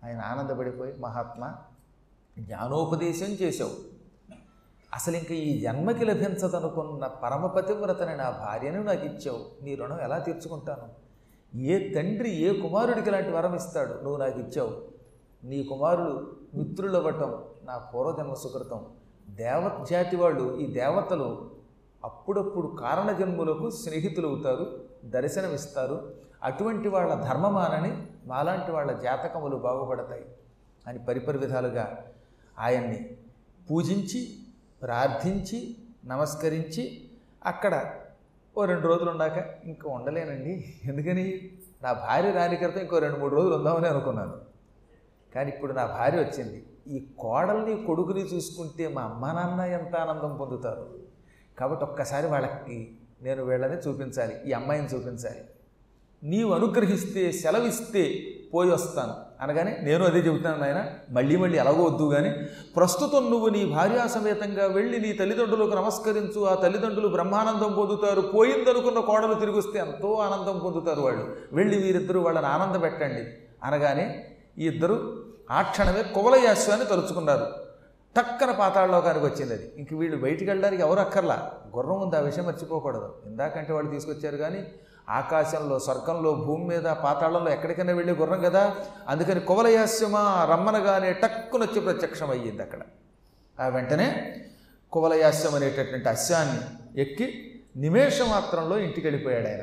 ఆయన 0.05 0.21
ఆనందపడిపోయి 0.21 0.95
మహాత్మా 0.97 1.55
జ్ఞానోపదేశం 2.39 3.27
చేశావు. 3.27 3.71
అసలు 4.95 5.17
ఇంకా 5.17 5.35
ఈ 5.35 5.61
జన్మకి 5.61 6.05
లభించదనుకున్న 6.05 7.07
పరమపతివ్రతని 7.07 8.17
నా 8.17 8.31
భార్యను 8.31 8.83
నాకు 8.83 9.05
ఇచ్చావు. 9.05 9.65
నీ 9.65 9.75
రుణం 9.75 10.01
ఎలా 10.01 10.19
తీర్చుకుంటాను? 10.19 11.05
ఏ 11.59 11.95
తండ్రి 11.95 12.31
ఏ 12.31 12.61
కుమారుడికి 12.61 13.09
ఇలాంటి 13.09 13.31
వరం 13.31 13.55
ఇస్తాడు? 13.55 13.95
నువ్వు 13.95 14.17
నాకు 14.17 14.41
ఇచ్చావు. 14.41 14.83
నీ 15.45 15.63
కుమారుడు 15.63 16.37
మిత్రులవ్వటం 16.55 17.45
నా 17.65 17.79
పూర్వజన్మ 17.79 18.35
సుకృతం. 18.35 18.87
దేవత 19.31 19.91
జాతి 19.91 20.17
వాళ్ళు 20.17 20.59
ఈ 20.59 20.67
దేవతలు 20.67 21.51
అప్పుడప్పుడు 22.05 22.77
కారణజన్ములకు 22.81 23.71
స్నేహితులు 23.71 24.29
అవుతారు 24.29 24.85
దర్శనమిస్తారు. 25.05 26.15
అటువంటి 26.43 26.89
వాళ్ళ 26.89 27.15
ధర్మమానని 27.15 28.07
మాలాంటి 28.27 28.73
వాళ్ళ 28.73 29.01
జాతకములు 29.01 29.57
బాగుపడతాయి. 29.57 30.25
అని 30.87 30.99
పరిపరి 30.99 31.39
విధాలుగా 31.39 32.05
ఆయన్ని 32.59 33.11
పూజించి 33.71 34.37
ప్రార్థించి 34.83 35.77
నమస్కరించి 36.05 37.09
అక్కడ 37.47 37.95
ఓ 38.59 38.65
రెండు 38.65 38.89
రోజులు 38.89 39.11
ఉండాక 39.11 39.55
ఇంకా 39.65 39.91
ఉండలేనండి. 39.91 40.75
ఎందుకని? 40.85 41.51
నా 41.83 41.93
భార్య 41.93 42.31
రాని 42.31 42.57
క్రితం 42.57 42.81
ఇంకో 42.81 42.99
రెండు 42.99 43.19
మూడు 43.19 43.35
రోజులు 43.35 43.55
ఉందామని 43.55 43.89
అనుకున్నాను. 43.89 44.35
కానీ 45.35 45.51
ఇప్పుడు 45.51 45.73
నా 45.73 45.87
భార్య 45.87 46.19
వచ్చింది. 46.19 46.67
ఈ 46.87 47.07
కోడల్ని 47.19 47.85
కొడుకుని 47.87 48.21
చూసుకుంటే 48.21 48.89
మా 48.89 49.03
అమ్మ 49.03 49.33
నాన్న 49.33 49.61
ఎంత 49.61 49.97
ఆనందం 49.97 50.37
పొందుతారు? 50.37 50.87
కాబట్టి 51.59 51.85
ఒక్కసారి 51.85 52.27
వాళ్ళకి 52.27 52.97
నేను 53.23 53.45
వీళ్ళని 53.45 53.75
చూపించాలి 53.75 54.35
ఈ 54.47 54.53
అమ్మాయిని 54.53 54.87
చూపించాలి. 54.87 55.41
నీవు 56.25 56.53
అనుగ్రహిస్తే 56.53 57.33
సెలవిస్తే 57.33 58.25
పోయి 58.55 58.71
వస్తాను. 58.71 59.15
అనగానే 59.41 59.77
నేను 59.81 60.05
అదే 60.05 60.19
చెబుతాను 60.19 60.59
నాయన 60.61 60.85
మళ్ళీ 61.11 61.37
మళ్ళీ 61.37 61.59
ఎలాగో 61.59 61.85
వద్దు 61.85 62.05
కానీ 62.05 62.31
ప్రస్తుతం 62.77 63.31
నువ్వు 63.31 63.49
నీ 63.49 63.65
భార్యా 63.65 64.07
సమేతంగా 64.07 64.67
వెళ్ళి 64.67 65.01
నీ 65.01 65.13
తల్లిదండ్రులకు 65.13 65.75
నమస్కరించు 65.75 66.45
ఆ 66.45 66.55
తల్లిదండ్రులు 66.55 67.09
బ్రహ్మానందం 67.09 67.73
పొందుతారు. 67.73 68.21
పోయిందనుకున్న 68.21 69.01
కోడలు 69.01 69.35
తిరిగి 69.35 69.59
వస్తే 69.59 69.79
ఎంతో 69.79 70.13
ఆనందం 70.15 70.59
పొందుతారు 70.59 71.01
వాళ్ళు. 71.01 71.37
వెళ్ళి 71.53 71.79
వీరిద్దరూ 71.79 72.21
వాళ్ళని 72.21 72.47
ఆనంద 72.47 72.83
పెట్టండి 72.83 73.25
అనగానే 73.65 74.25
ఈ 74.59 74.67
ఇద్దరు 74.67 75.24
ఆ 75.51 75.63
క్షణమే 75.63 76.03
కువలయాస్వాన్ని 76.03 76.87
తలుచుకున్నారు. 76.87 77.47
టక్కన 78.17 78.51
పాతాళలోకానికి 78.51 79.25
వచ్చింది 79.25 79.55
అది. 79.55 79.73
ఇంక 79.77 79.89
వీళ్ళు 79.93 80.17
బయటికి 80.23 80.51
వెళ్ళడానికి 80.51 80.83
ఎవరు 80.83 81.01
అక్కర్లా? 81.01 81.53
గుర్రం 81.77 82.01
ఉంది 82.01 82.17
ఆ 82.17 82.21
విషయం 82.21 82.45
మర్చిపోకూడదు. 82.45 83.15
ఇందాకంటే 83.27 83.73
వాళ్ళు 83.73 83.91
తీసుకొచ్చారు 83.91 84.37
కానీ 84.37 84.67
ఆకాశంలో 85.09 85.79
స్వర్గంలో 85.79 86.35
భూమి 86.35 86.65
మీద 86.65 86.83
పాతాళంలో 86.83 87.51
ఎక్కడికైనా 87.51 87.93
వెళ్ళే 87.93 88.15
గుర్రం 88.15 88.41
కదా? 88.41 88.75
అందుకని 89.09 89.41
కువలయాస్యమా 89.41 90.49
రమ్మనగానే 90.51 91.13
టక్కునొచ్చి 91.13 91.81
ప్రత్యక్షం 91.81 92.31
అయ్యింది 92.31 92.63
అక్కడ. 92.63 92.81
ఆ 93.61 93.69
వెంటనే 93.69 94.37
కువలయాస్యం 94.93 95.55
అనేటటువంటి 95.55 96.09
అస్యాన్ని 96.09 96.59
ఎక్కి 97.01 97.55
నిమేష 97.77 98.23
మాత్రంలో 98.23 98.79
ఇంటికి 98.79 99.07
వెళ్ళిపోయాడు 99.07 99.49
ఆయన. 99.49 99.63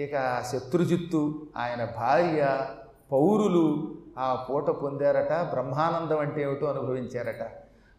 ఇక 0.00 0.42
శత్రుజిత్తు 0.52 1.46
ఆయన 1.56 1.84
భార్య 1.84 2.66
పౌరులు 3.12 3.94
ఆ 4.18 4.46
పూట 4.50 4.70
పొందారట 4.70 5.32
బ్రహ్మానందం 5.32 6.18
అంటే 6.18 6.42
ఏమిటో 6.42 6.66
అనుభవించారట. 6.66 7.50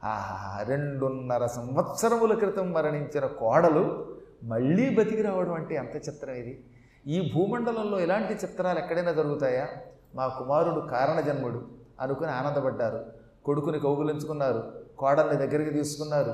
ఆహా 0.03 0.63
రెండున్నర 0.63 1.46
సంవత్సరముల 1.46 2.34
క్రితం 2.34 2.72
మరణించిన 2.72 3.25
కోడలు 3.25 4.05
మళ్ళీ 4.43 4.96
బతికి 4.96 5.22
రావడం 5.22 5.53
అంటే 5.53 5.75
ఎంత 5.75 5.96
చిత్రం 5.96 6.36
ఇది? 6.36 6.63
ఈ 7.08 7.32
భూమండలంలో 7.36 8.00
ఇలాంటి 8.00 8.34
చిత్రాలు 8.34 8.79
ఎక్కడైనా 8.79 9.12
జరుగుతాయా? 9.12 9.67
మా 10.15 10.27
కుమారుడు 10.27 10.79
కారణజన్ముడు 10.79 11.62
అనుకుని 12.01 12.32
ఆనందపడ్డారు. 12.32 13.05
కొడుకుని 13.46 13.79
కౌగులించుకున్నారు. 13.79 14.63
కోడల్ని 14.98 15.36
దగ్గరికి 15.36 15.70
తీసుకున్నారు. 15.70 16.34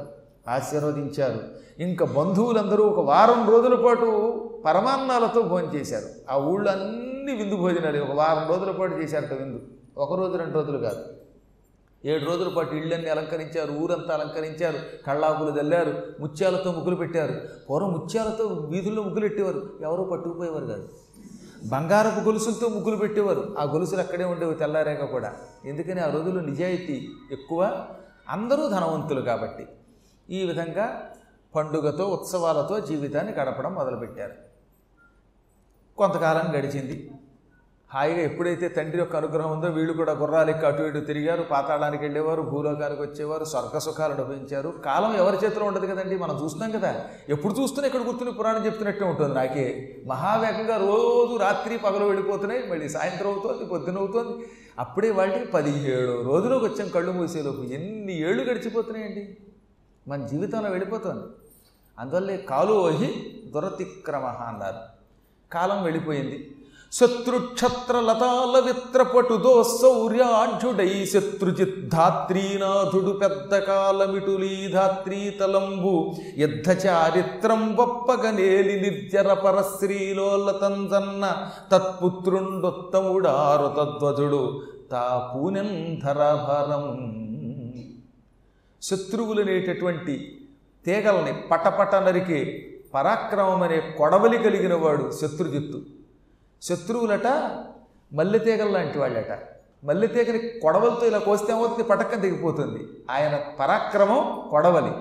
ఆశీర్వదించారు. 0.50 1.40
ఇంకా 1.82 2.06
బంధువులందరూ 2.06 2.84
ఒక 2.84 3.06
వారం 3.06 3.50
రోజుల 3.50 3.86
పాటు 3.86 4.34
పరమాన్నాలతో 4.66 5.42
భోంచేశారు. 5.42 6.06
ఆ 6.32 6.38
ఊళ్ళో 6.38 6.72
అన్ని 7.30 7.44
విందు 7.44 7.56
భోజనాలు 7.56 8.04
ఒక 8.04 8.12
వారం 8.12 8.50
రోజుల 8.50 8.72
పాటు 8.72 8.96
చేశారట 8.96 9.34
విందు. 9.34 9.68
ఒక 9.98 10.20
రోజు 10.20 10.38
రెండు 10.38 10.54
రోజులు 10.54 10.78
కాదు. 10.78 11.06
ఏడు 12.06 12.26
రోజుల 12.26 12.54
పాటు 12.58 12.76
ఇళ్ళన్నీ 12.76 13.10
అలంకరించారు 13.10 13.72
ఊరంతా 13.72 14.14
అలంకరించారు 14.14 14.80
కళ్ళాపులు 15.08 15.60
చల్లారు 15.60 16.04
ముత్యాలతో 16.20 16.72
ముగ్గులు 16.72 16.96
పెట్టారు. 16.96 17.34
పూర్వం 17.70 17.92
ముత్యాలతో 17.94 18.46
వీధుల్లో 18.46 19.04
ముగ్గులు 19.04 19.22
పెట్టేవారు. 19.22 19.80
ఎవరూ 19.82 20.04
పట్టుకుపోయేవారు 20.04 20.66
కాదు. 20.66 20.90
బంగారపు 21.68 22.20
గొలుసులతో 22.20 22.68
ముగ్గులు 22.68 22.96
పెట్టేవారు. 22.96 23.56
ఆ 23.60 23.64
గొలుసులు 23.64 24.00
అక్కడే 24.00 24.24
ఉండేవి 24.24 24.56
తెల్లారేక 24.56 25.06
కూడా. 25.06 25.34
ఎందుకని? 25.66 26.02
ఆ 26.02 26.10
రోజుల్లో 26.14 26.42
నిజాయితీ 26.42 27.10
ఎక్కువ 27.32 27.88
అందరూ 28.30 28.70
ధనవంతులు 28.70 29.22
కాబట్టి. 29.22 29.68
ఈ 30.30 30.46
విధంగా 30.46 31.10
పండుగతో 31.56 32.06
ఉత్సవాలతో 32.06 32.80
జీవితాన్ని 32.80 33.34
గడపడం 33.34 33.74
మొదలుపెట్టారు. 33.74 34.34
కొంతకాలం 35.98 36.60
గడిచింది. 36.60 37.12
హాయిగా 37.94 38.22
ఎప్పుడైతే 38.22 38.68
తండ్రి 38.68 38.98
యొక్క 38.98 39.16
అనుగ్రహం 39.16 39.52
ఉందో 39.52 39.68
వీళ్ళు 39.68 39.94
కూడా 39.94 40.12
గుర్రాలెక్కి 40.12 40.66
అటు 40.66 40.82
ఇటు 40.82 41.00
తిరిగారు 41.00 41.44
పాతాళానికి 41.44 42.04
వెళ్ళేవారు 42.04 42.42
భూలోకానికి 42.42 43.02
వచ్చేవారు 43.02 43.44
స్వర్గ 43.44 43.78
సుఖాలు 43.78 44.14
అనుభవించారు. 44.14 44.70
కాలం 44.86 45.16
ఎవరి 45.16 45.38
చేతిలో 45.46 45.66
ఉండదు 45.66 45.86
కదండి? 45.86 46.18
మనం 46.18 46.44
చూస్తున్నాం 46.44 46.80
కదా. 46.80 47.06
ఎప్పుడు 47.30 47.54
చూస్తున్నా 47.54 47.88
ఇక్కడ 47.88 48.02
కూర్చుని 48.02 48.32
పురాణం 48.32 48.66
చెప్తున్నట్టే 48.66 49.06
ఉంటుంది. 49.06 49.36
నాకే 49.36 49.96
మహావేగంగా 50.06 50.78
రోజు 50.78 51.38
రాత్రి 51.38 51.78
పగలు 51.78 52.06
వెళ్ళిపోతున్నాయి 52.06 52.68
మళ్ళీ 52.68 52.90
సాయంత్రం 52.90 53.32
అవుతుంది 53.32 53.66
పొద్దున 53.66 53.98
అవుతుంది. 53.98 54.46
అప్పుడే 54.80 55.12
వాళ్ళకి 55.12 55.46
పదిహేడు 55.46 56.22
రోజులకు 56.22 56.66
వచ్చాం 56.66 56.90
కళ్ళు 56.90 57.12
మూసేలోపు. 57.12 57.62
ఎన్ని 57.62 58.22
ఏళ్ళు 58.22 58.44
గడిచిపోతున్నాయండి? 58.44 59.38
మన 60.08 60.26
జీవితంలో 60.26 60.70
వెళ్ళిపోతుంది. 60.70 61.24
అందువల్లే 62.00 62.38
కాలు 62.38 62.74
ఓహి 62.74 63.42
దురతిక్రమ 63.54 64.26
అన్నారు. 64.26 64.78
కాలం 65.54 65.84
వెళ్ళిపోయింది. 65.84 66.56
శత్రుక్షత్రలతాల 66.94 68.60
విత్రపటుదో 68.66 69.64
విత్రపటు 69.64 71.06
శత్రుజిత్ 71.06 71.90
ధాత్రీనాథుడు 71.90 73.12
పెద్ద 73.12 73.60
కాలమిటులీ 73.60 74.68
ధాత్రీతలంబు 74.68 76.16
యుద్ధ 76.38 76.70
చారిత్రం 76.86 77.76
వప్పగనేలి 77.76 78.82
నిర్జర 78.82 79.34
పరశ్రీలోలతంజన్న 79.34 81.26
తత్పుత్రుండొత్తముడారు 81.72 83.68
తద్వజుడు 83.78 84.42
తా 84.92 85.32
పూనెంధరభరం 85.36 86.86
శత్రువులనేటటువంటి 88.82 90.16
తీగల్ని 90.86 91.34
పటపట 91.52 91.96
నరికే 91.96 92.42
పరాక్రమం 92.94 93.64
అనే 93.64 93.80
కొడవలి 93.98 94.38
కలిగిన 94.38 94.74
వాడు 94.74 95.12
శత్రుజిత్తు. 95.12 95.99
శత్రువులట 96.62 97.28
మల్లెతీగలు 98.14 98.72
లాంటి 98.72 99.00
వాళ్ళట. 99.00 99.40
మల్లెతీగని 99.84 100.60
కొడవలతో 100.60 101.06
ఇలా 101.06 101.18
కోస్తే 101.18 101.54
ఏమవుతుంది? 101.54 101.84
పటక్కన 101.84 102.20
దిగిపోతుంది 102.20 102.88
ఆయన 103.12 103.40
పరాక్రమం 103.60 104.48
కొడవలి. 104.52 104.92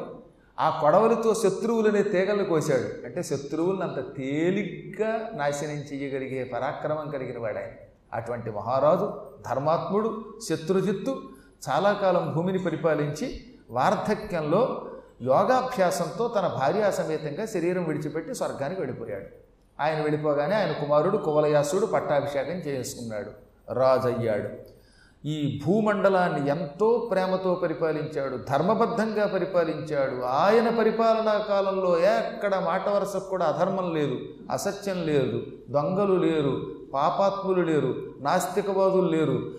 ఆ 0.61 0.79
కొడవలితో 0.81 1.35
శత్రువులనే 1.35 2.03
తీగల్ని 2.03 2.45
కోశాడు. 2.45 3.07
అంటే 3.07 3.23
శత్రువులను 3.23 3.83
అంత 3.83 4.17
తేలిగ్గా 4.17 5.31
నాశనం 5.35 5.71
చేయగలిగే 5.71 6.45
పరాక్రమం 6.45 7.11
కలిగిన 7.11 7.39
వాడు 7.39 7.59
ఆయన. 7.59 7.71
అటువంటి 8.13 8.51
మహారాజు 8.51 9.13
ధర్మాత్ముడు 9.51 10.39
శత్రుజిత్తు 10.49 11.23
చాలా 11.69 11.93
కాలం 11.93 12.33
భూమిని 12.35 12.59
పరిపాలించి 12.59 13.45
వార్ధక్యంలో 13.71 14.91
యోగాభ్యాసంతో 15.23 16.29
తన 16.29 16.47
భార్యా 16.47 16.91
సమేతంగా 16.91 17.47
శరీరం 17.47 17.85
విడిచిపెట్టి 17.85 18.35
స్వర్గానికి 18.35 18.81
వెళ్ళిపోయాడు. 18.81 19.48
ఆయన 19.81 20.03
వెళ్ళిపోగానే 20.03 20.55
ఆయన 20.55 20.73
కుమారుడు 20.73 21.17
కువలయాసుడు 21.17 21.87
పట్టాభిషేకం 21.87 22.71
చేసుకున్నాడు. 22.71 23.31
రాజయ్యాడు. 23.73 24.79
ఈ 25.27 25.63
భూమండలాన్ని 25.67 26.51
ఎంతో 26.51 27.09
ప్రేమతో 27.11 27.55
పరిపాలించాడు. 27.55 28.37
ధర్మబద్ధంగా 28.37 29.27
పరిపాలించాడు. 29.27 30.23
ఆయన 30.23 30.79
పరిపాలనా 30.79 31.39
కాలంలో 31.39 31.99
ఎక్కడ 31.99 32.57
మాట 32.57 32.89
వరసకు 32.89 33.31
కూడా 33.31 33.47
అధర్మం 33.47 33.95
లేదు 33.95 34.19
అసత్యం 34.51 35.03
లేదు 35.03 35.43
దొంగలు 35.71 36.15
లేరు 36.15 36.67
పాపాత్ములు 36.95 37.63
లేరు 37.63 37.95
నాస్తికవాదులు 38.21 39.11
లేరు. 39.11 39.51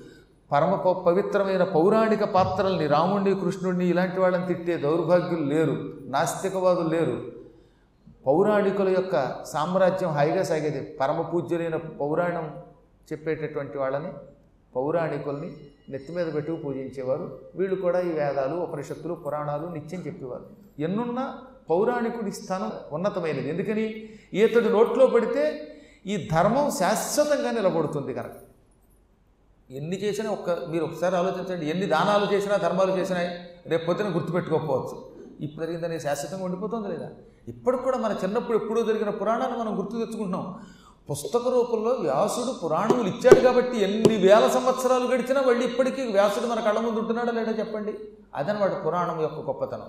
పరమ 0.51 0.75
ప- 0.75 1.05
పవిత్రమైన 1.05 1.63
పౌరాణిక 1.63 2.23
పాత్రల్ని 2.23 2.88
రాముణ్ణి 2.88 3.35
కృష్ణుడిని 3.35 3.88
ఇలాంటి 3.88 4.19
వాళ్ళని 4.19 4.47
తిట్టే 4.47 4.77
దౌర్భాగ్యులు 4.77 5.45
లేరు 5.45 5.93
నాస్తికవాదులు 6.05 6.89
లేరు. 6.89 7.38
పౌరాణికుల 8.25 8.89
యొక్క 8.89 9.45
సామ్రాజ్యం 9.45 10.09
హాయిగా 10.09 10.43
సాగేది. 10.43 10.97
పరమ 10.99 11.21
పూజ్యులైన 11.21 11.75
పౌరాణం 11.75 12.45
చెప్పేటటువంటి 13.11 13.77
వాళ్ళని 13.77 14.11
పౌరాణికుల్ని 14.75 15.49
నెత్తి 15.89 16.11
మీద 16.13 16.33
పెట్టుకు 16.33 16.57
పూజించేవారు. 16.57 17.39
వీళ్ళు 17.55 17.75
కూడా 17.75 17.99
ఈ 17.99 18.11
వేదాలు 18.11 18.55
ఉపనిషత్తులు 18.55 19.13
పురాణాలు 19.13 19.67
నిత్యం 19.67 20.01
చెప్పేవారు. 20.07 20.45
ఎన్నున్నా 20.79 21.38
పౌరాణికుడి 21.69 22.31
స్థానం 22.31 22.71
ఉన్నతమైనది. 22.91 23.49
ఎందుకని? 23.49 24.09
ఈతడు 24.33 24.69
నోట్లో 24.69 25.07
పడితే 25.07 25.43
ఈ 26.07 26.27
ధర్మం 26.31 26.71
శాశ్వతంగా 26.71 27.51
నిలబడుతుంది 27.51 28.13
కనుక. 28.13 28.38
ఎన్ని 29.71 29.97
చేసినా 29.99 30.31
ఒక్క 30.31 30.49
మీరు 30.49 30.83
ఒకసారి 30.83 31.15
ఆలోచించండి. 31.15 31.69
ఎన్ని 31.69 31.85
దానాలు 31.85 32.33
చేసినా 32.33 32.57
ధర్మాలు 32.57 32.91
చేసినా 32.91 33.19
రేపు 33.67 33.85
పొద్దున 33.85 34.15
గుర్తుపెట్టుకోకపోవచ్చు. 34.15 34.95
ఇప్పుడు 35.45 35.65
జరిగిందని 35.65 35.99
శాశ్వతంగా 35.99 36.45
ఉండిపోతుంది 36.45 36.88
లేదా? 36.88 37.09
ఇప్పటికి 37.49 37.83
కూడా 37.83 37.97
మన 37.97 38.15
చిన్నప్పుడు 38.23 38.57
ఎప్పుడో 38.57 38.81
జరిగిన 38.81 39.09
పురాణాన్ని 39.09 39.57
మనం 39.57 39.77
గుర్తు 39.77 39.91
తెచ్చుకుంటున్నాం. 39.91 40.59
పుస్తక 41.11 41.47
రూపంలో 41.47 41.91
వ్యాసుడు 41.91 42.59
పురాణములు 42.63 43.07
ఇచ్చాడు 43.07 43.39
కాబట్టి 43.39 43.77
ఎన్ని 43.79 44.15
వేల 44.15 44.47
సంవత్సరాలు 44.47 45.05
గడిచినా 45.07 45.41
మళ్ళీ 45.41 45.65
ఇప్పటికీ 45.65 46.01
వ్యాసుడు 46.01 46.45
మన 46.45 46.59
కళ్ళ 46.59 46.79
ముందు 46.79 46.99
ఉంటున్నాడా 46.99 47.31
లేడా 47.31 47.51
చెప్పండి? 47.51 47.93
అదనమాట 48.35 48.85
పురాణం 48.85 49.21
యొక్క 49.21 49.39
గొప్పతనం. 49.39 49.85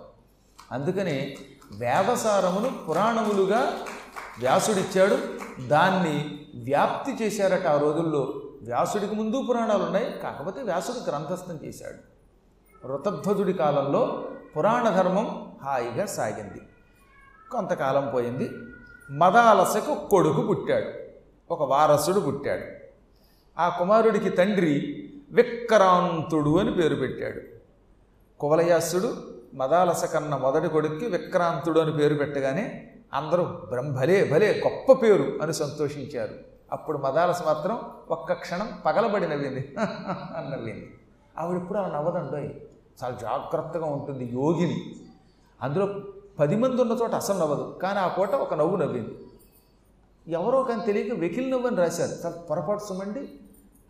అందుకని 0.72 1.36
వేదసారమును 1.72 2.72
పురాణములుగా 2.88 3.72
వ్యాసుడిచ్చాడు. 4.38 5.18
దాన్ని 5.68 6.46
వ్యాప్తి 6.64 7.24
చేశారట 7.24 7.66
ఆ 7.66 7.80
రోజుల్లో. 7.80 8.32
వ్యాసుడికి 8.62 9.14
ముందు 9.14 9.42
పురాణాలు 9.48 9.84
ఉన్నాయి 9.84 10.12
కాకపోతే 10.22 10.62
వ్యాసుడు 10.62 11.10
గ్రంథస్థం 11.10 11.58
చేశాడు. 11.64 12.10
వృతధ్వజుడి 12.86 13.52
కాలంలో 13.52 14.24
పురాణ 14.56 14.88
ధర్మం 14.88 15.52
హాయిగా 15.64 16.06
సాగింది. 16.06 16.60
కొంతకాలం 17.52 18.10
పోయింది. 18.14 18.50
మదాలసకు 19.10 20.08
కొడుకు 20.08 20.42
పుట్టాడు. 20.42 20.86
ఒక 21.50 21.62
వారసుడు 21.62 22.20
పుట్టాడు. 22.20 22.62
ఆ 23.60 23.68
కుమారుడికి 23.68 24.30
తండ్రి 24.30 25.06
విక్రాంతుడు 25.32 26.58
అని 26.58 26.72
పేరు 26.72 26.94
పెట్టాడు. 26.94 27.40
కువలయాసుడు 28.40 29.16
మదాలస 29.54 30.04
కన్న 30.04 30.36
మొదటి 30.36 30.68
కొడుక్కి 30.68 31.06
విక్రాంతుడు 31.06 31.80
అని 31.80 31.92
పేరు 31.92 32.14
పెట్టగానే 32.14 32.90
అందరూ 33.14 33.44
బ్రహ్మలే 33.44 34.30
భలే 34.32 34.62
గొప్ప 34.66 35.02
పేరు 35.02 35.38
అని 35.42 35.54
సంతోషించారు. 35.54 36.34
అప్పుడు 36.72 36.98
మదాలస 36.98 37.46
మాత్రం 37.46 37.80
ఒక్క 38.10 38.32
క్షణం 38.32 38.68
పగలబడి 38.86 39.28
నవ్వింది. 39.28 39.74
అని 40.36 40.50
నవ్వింది 40.50 40.98
ఆవిడప్పుడు 41.38 41.78
అలా 41.78 41.98
నవ్వదండోయ్. 41.98 42.50
చాలా 43.04 43.16
జాగ్రత్తగా 43.20 43.86
ఉంటుంది 43.86 44.24
యోగిని. 44.24 44.96
అందులో 45.62 45.94
పది 46.38 46.56
మంది 46.56 46.82
ఉన్న 46.82 46.92
చోట 46.92 47.14
అసలు 47.14 47.38
నవ్వదు. 47.38 47.78
కానీ 47.82 47.98
ఆ 47.98 48.08
పూట 48.08 48.30
ఒక 48.30 48.54
నవ్వు 48.54 48.76
నవ్వింది. 48.76 49.18
ఎవరో 50.28 50.62
కానీ 50.62 50.86
తెలియక 50.86 51.18
వెకిల్ 51.18 51.50
నవ్వు 51.50 51.66
అని 51.66 51.76
రాశారు. 51.76 52.10
చాలా 52.10 52.42
పొరపాటు 52.42 52.84
సుమండి 52.84 53.40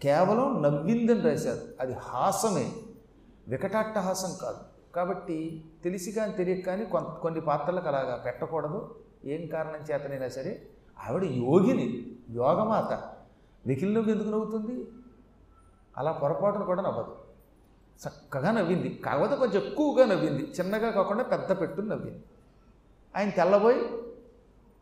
కేవలం 0.03 0.63
నవ్విందని 0.63 1.21
రాశారు. 1.21 1.61
అది 1.81 1.93
హాసమే. 1.93 2.73
వికటాట్టహాసం 3.49 4.29
కాదు. 4.43 4.57
కాబట్టి 4.95 5.65
తెలిసి 5.85 6.13
కానీ 6.13 6.33
తెలియక 6.33 6.67
కానీ 6.67 6.85
కొంత 6.85 7.07
కొన్ని 7.07 7.41
పాత్రలకు 7.41 7.89
అలాగా 7.89 8.23
పెట్టకూడదు. 8.25 8.95
ఏం 9.25 9.47
కారణం 9.47 9.95
చేతనైనా 9.95 10.29
సరే 10.29 10.67
ఆవిడ 11.09 11.25
యోగిని 11.25 12.17
యోగమాత. 12.31 12.93
వెకిల్ 13.67 13.95
నవ్వు 13.95 14.11
ఎందుకు 14.11 14.29
నవ్వుతుంది? 14.29 14.89
అలా 15.99 16.13
పొరపాటును 16.13 16.65
కూడా 16.65 16.83
నవ్వదు. 16.83 17.17
చక్కగా 18.09 18.51
నవ్వింది. 18.51 19.01
కాకపోతే 19.05 19.37
కొంచెం 19.37 19.63
ఎక్కువగా 19.63 20.07
నవ్వింది. 20.07 20.53
చిన్నగా 20.61 20.91
కాకుండా 20.91 21.23
పెద్ద 21.23 21.61
పెట్టు 21.61 21.81
నవ్వింది. 21.81 22.23
ఆయన 23.17 23.31
తెల్లబోయి 23.31 23.89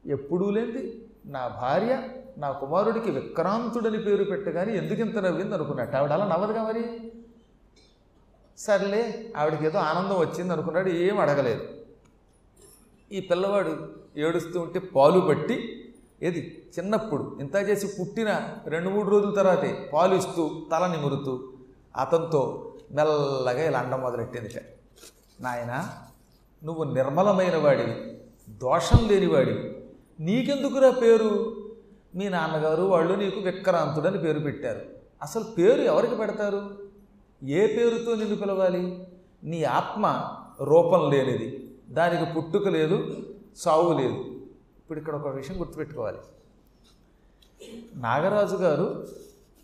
ఎప్పుడూ 0.07 0.51
లేనిది. 0.51 1.09
నా 1.27 1.49
భార్య 1.49 2.03
నా 2.39 2.53
కుమారుడికి 2.53 3.11
విక్రాంతుడని 3.11 3.99
పేరు 3.99 4.25
పెట్టగాని 4.25 4.77
ఎందుకు 4.77 5.01
ఇంత 5.01 5.19
నవ్వింది 5.19 5.55
అనుకున్నట్టు 5.55 5.97
ఆవిడ 5.97 6.13
అలా 6.13 6.27
నవ్వదుగా 6.27 6.63
మరి? 6.63 7.13
సర్లే 8.59 9.33
ఆవిడకి 9.37 9.67
ఏదో 9.67 9.79
ఆనందం 9.79 10.17
వచ్చింది 10.17 10.53
అనుకున్నాడు. 10.53 10.89
ఏం 10.89 11.19
అడగలేదు. 11.19 11.69
ఈ 13.13 13.21
పిల్లవాడు 13.21 13.89
ఏడుస్తూ 14.17 14.61
ఉంటే 14.61 14.79
పాలు 14.79 15.21
పట్టి 15.21 15.85
ఏది? 16.23 16.69
చిన్నప్పుడు 16.79 17.37
ఇంత 17.41 17.57
చేసి 17.57 17.87
పుట్టిన 18.01 18.41
రెండు 18.67 18.89
మూడు 18.89 19.09
రోజుల 19.09 19.35
తర్వాతే 19.35 19.91
పాలు 19.93 20.15
ఇస్తూ 20.15 20.67
తల 20.73 20.87
నిమురుతూ 20.87 21.49
అతనితో 21.97 22.68
మెల్లగా 22.91 23.65
ఇలా 23.65 23.79
అండం 23.79 24.01
మొదలెట్టిందిట 24.01 24.63
నాయన 25.41 25.89
నువ్వు 26.65 26.85
నిర్మలమైన 26.85 27.57
వాడివి 27.57 28.19
దోషం 28.49 29.09
లేనివాడివి 29.09 29.85
నీకెందుకురా 30.21 30.91
పేరు? 30.91 31.57
మీ 32.15 32.29
నాన్నగారు 32.29 32.83
వాళ్ళు 32.83 33.15
నీకు 33.15 33.41
విక్రాంతుడని 33.41 34.19
పేరు 34.19 34.39
పెట్టారు. 34.39 34.81
అసలు 35.23 35.45
పేరు 35.45 35.81
ఎవరికి 35.81 36.17
పెడతారు? 36.17 36.79
ఏ 37.45 37.77
పేరుతో 37.77 38.15
నిన్ను 38.15 38.37
పిలవాలి? 38.37 39.07
నీ 39.45 39.65
ఆత్మ 39.65 40.31
రూపం 40.63 41.11
లేనిది 41.11 41.77
దానికి 41.89 42.33
పుట్టుక 42.33 42.69
లేదు 42.69 43.17
సావు 43.57 43.99
లేదు. 43.99 44.15
ఇప్పుడు 44.79 44.99
ఇక్కడ 44.99 45.15
ఒక 45.15 45.29
విషయం 45.29 45.61
గుర్తుపెట్టుకోవాలి. 45.61 46.19
నాగరాజు 47.95 48.57
గారు 48.57 49.09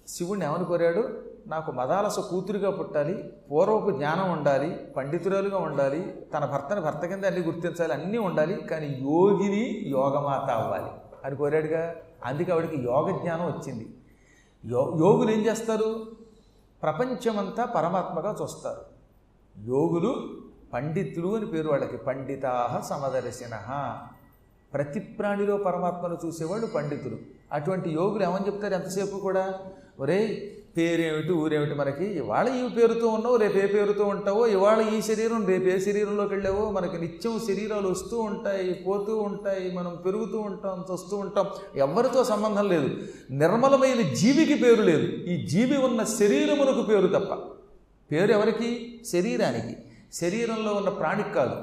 శివుణ్ణి 0.09 0.47
ఏమని 0.47 0.65
కోరాడు? 0.65 1.34
నాకు 1.47 1.73
మదాలస 1.73 2.19
కూతురుగా 2.19 2.71
పుట్టాలి 2.71 3.33
పూర్వపు 3.51 3.91
జ్ఞానం 3.91 4.33
ఉండాలి 4.33 4.77
పండితురాలుగా 4.97 5.59
ఉండాలి 5.59 6.27
తన 6.35 6.45
భర్తని 6.45 6.81
భర్త 6.81 7.07
కింద 7.07 7.25
అన్ని 7.25 7.41
గుర్తించాలి 7.41 7.93
అన్నీ 7.93 8.19
ఉండాలి 8.19 8.55
కానీ 8.55 8.87
యోగిని 8.87 9.85
యోగమాత 9.87 10.51
అవ్వాలి 10.51 10.91
అని 11.25 11.37
కోరాడుగా. 11.37 11.97
అందుకే 12.25 12.53
ఆవిడకి 12.53 12.83
యోగ 12.83 13.21
జ్ఞానం 13.23 13.47
వచ్చింది. 13.47 13.95
యో 14.65 14.97
యోగులు 15.01 15.31
ఏం 15.31 15.47
చేస్తారు? 15.47 16.07
ప్రపంచమంతా 16.83 17.65
పరమాత్మగా 17.65 18.37
చూస్తారు. 18.43 18.81
యోగులు 19.67 20.25
పండితులు 20.73 21.37
అని 21.37 21.47
పేరు 21.47 21.69
వాళ్ళకి. 21.69 21.97
పండితాహ 21.97 22.81
సమదర్శిన. 22.81 23.55
ప్రతి 24.75 25.01
ప్రాణిలో 25.01 25.57
పరమాత్మను 25.57 26.19
చూసేవాళ్ళు 26.27 26.67
పండితులు. 26.67 27.17
అటువంటి 27.53 27.91
యోగులు 27.91 28.23
ఏమని 28.23 28.47
చెప్తారు 28.47 28.75
ఎంతసేపు 28.75 29.17
కూడా? 29.17 29.55
ఒరే 30.01 30.21
పేరేమిటి 30.77 31.33
ఊరేమిటి 31.33 31.75
మనకి? 31.75 32.05
ఇవాళ 32.05 32.49
ఈ 32.49 32.69
పేరుతో 32.69 33.09
ఉన్నావు 33.09 33.37
రేపు 33.37 33.59
ఏ 33.59 33.67
పేరుతో 33.67 34.05
ఉంటావో 34.05 34.47
ఇవాళ 34.47 34.89
ఈ 34.89 35.03
శరీరం 35.03 35.47
రేపు 35.47 35.65
ఏ 35.65 35.79
శరీరంలోకి 35.79 36.35
వెళ్ళావో 36.35 36.71
మనకి 36.71 36.99
నిత్యం 36.99 37.41
శరీరాలు 37.41 37.89
వస్తూ 37.89 38.19
ఉంటాయి 38.19 38.75
పోతూ 38.75 39.19
ఉంటాయి 39.19 39.73
మనం 39.73 39.99
పెరుగుతూ 40.07 40.39
ఉంటాం 40.39 40.95
చస్తూ 40.95 41.17
ఉంటాం. 41.17 41.47
ఎవరితో 41.77 42.25
సంబంధం 42.25 42.69
లేదు. 42.69 42.97
నిర్మలమైన 43.31 44.15
జీవికి 44.15 44.55
పేరు 44.55 44.83
లేదు. 44.83 45.07
ఈ 45.07 45.47
జీవి 45.47 45.77
ఉన్న 45.77 46.05
శరీరమునకు 46.05 46.83
పేరు 46.83 47.07
తప్ప. 47.07 47.35
పేరు 48.13 48.33
ఎవరికి? 48.33 49.01
శరీరానికి. 49.13 49.77
శరీరంలో 50.13 50.73
ఉన్న 50.73 50.89
ప్రాణికి 50.89 51.33
కాదు. 51.33 51.63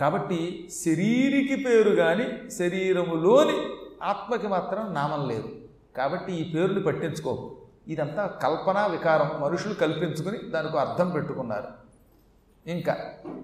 కాబట్టి 0.00 0.68
శరీరికి 0.84 1.64
పేరు 1.64 1.90
కానీ 1.90 2.50
శరీరములోని 2.50 3.58
ఆత్మకి 4.02 4.48
మాత్రం 4.48 4.94
నామం 4.94 5.28
లేదు. 5.28 5.48
కాబట్టి 5.96 6.32
ఈ 6.32 6.54
పేరుని 6.54 6.82
పట్టించుకోకు. 6.82 7.63
ఇదంతా 7.88 8.26
కల్పన 8.26 8.86
వికారం. 8.86 9.42
మనుషులు 9.42 9.74
కల్పించుకుని 9.74 10.50
దానికి 10.50 10.76
అర్థం 10.76 11.10
పెట్టుకున్నారు. 11.10 11.84
ఇంకా 12.70 12.96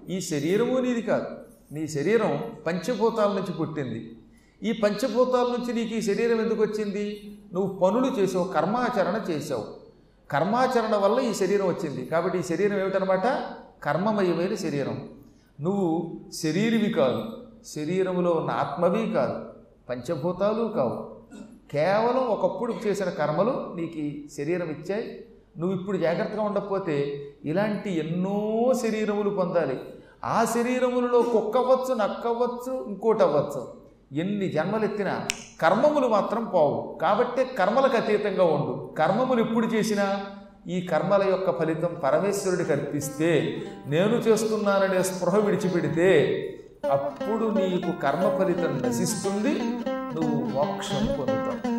ఈ 0.09 0.21
శరీరము 0.21 0.77
నీది 0.77 1.01
కాదు. 1.01 1.25
నీ 1.71 1.87
శరీరం 1.87 2.43
పంచభూతాల 2.67 3.29
నుంచి 3.29 3.53
పుట్టింది. 3.53 4.17
ఈ 4.63 4.71
పంచభూతాల 4.71 5.45
నుంచి 5.45 5.73
నీకు 5.73 5.95
ఈ 5.95 6.01
శరీరం 6.01 6.41
ఎందుకు 6.41 6.61
వచ్చింది? 6.61 7.37
నువ్వు 7.53 7.79
పనులు 7.79 8.19
చేసావు 8.19 8.47
కర్మాచరణ 8.47 9.21
చేసావు. 9.29 9.67
కర్మాచరణ 10.31 10.95
వల్ల 10.95 11.19
ఈ 11.19 11.33
శరీరం 11.33 11.67
వచ్చింది. 11.67 12.05
కాబట్టి 12.05 12.39
ఈ 12.39 12.43
శరీరం 12.43 12.79
ఏమిటనమాట? 12.79 13.53
కర్మమయమైన 13.83 14.55
శరీరం. 14.55 15.09
నువ్వు 15.61 16.19
శరీరవి 16.43 16.93
కాదు. 16.93 17.23
శరీరములో 17.65 18.31
ఉన్న 18.31 18.51
ఆత్మవి 18.51 19.11
కాదు. 19.11 19.45
పంచభూతాలు 19.89 20.67
కావు. 20.67 21.10
కేవలం 21.71 22.23
ఒకప్పుడు 22.27 22.73
చేసిన 22.87 23.09
కర్మలు 23.09 23.73
నీకు 23.75 24.33
శరీరం 24.37 24.69
ఇచ్చాయి. 24.69 25.25
నువ్వు 25.57 25.79
ఇప్పుడు 25.79 25.97
జాగ్రత్తగా 25.97 26.43
ఉండకపోతే 26.43 27.25
ఇలాంటి 27.45 27.99
ఎన్నో 27.99 28.73
శరీరములు 28.81 29.29
పొందాలి. 29.29 29.79
ఆ 30.23 30.45
శరీరములలో 30.45 31.21
కుక్కవచ్చు 31.21 31.93
నక్కవచ్చు 31.93 32.85
ఇంకోటి 32.87 33.23
అవ్వచ్చు 33.23 33.67
ఎన్ని 34.19 34.49
జన్మలెత్తినా 34.49 35.27
కర్మములు 35.61 36.07
మాత్రం 36.07 36.45
పోవు. 36.45 36.99
కాబట్టే 37.01 37.43
కర్మలకు 37.45 37.97
అతీతంగా 37.97 38.43
ఉండు. 38.43 38.93
కర్మములు 38.97 39.41
ఎప్పుడు 39.41 39.67
చేసినా 39.67 40.25
ఈ 40.67 40.81
కర్మల 40.81 41.23
యొక్క 41.29 41.59
ఫలితం 41.59 41.97
పరమేశ్వరుడికి 42.03 42.71
అర్పిస్తే 42.71 43.57
నేను 43.87 44.15
చేస్తున్నాననే 44.15 45.03
స్పృహ 45.03 45.37
విడిచిపెడితే 45.37 46.09
అప్పుడు 46.91 47.45
నీకు 47.45 48.01
కర్మ 48.01 48.37
ఫలితం 48.37 48.81
నశిస్తుంది. 48.85 49.59
నువ్వు 50.14 50.38
మోక్షం 50.54 51.04
పొందుతావు 51.18 51.69